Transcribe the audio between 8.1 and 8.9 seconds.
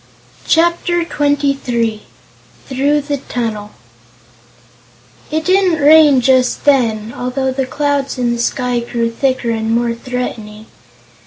in the sky